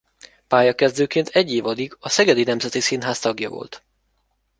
[0.47, 3.83] Pályakezdőként egy évadig a Szegedi Nemzeti Színház tagja volt.